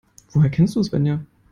Woher 0.33 0.49
kennst 0.49 0.75
du 0.75 0.81
Svenja? 0.81 1.19